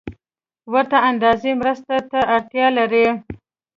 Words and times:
ورته 0.71 0.97
اندازې 1.09 1.51
مرستې 1.61 1.97
ته 2.11 2.19
اړتیا 2.35 2.67
لري 2.77 3.07